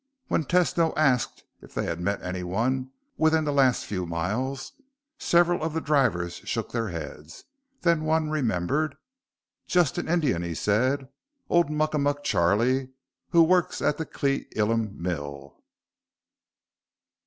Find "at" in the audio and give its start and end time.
13.79-13.99